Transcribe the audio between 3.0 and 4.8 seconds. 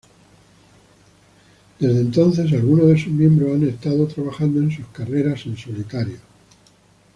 miembros han estado trabajando en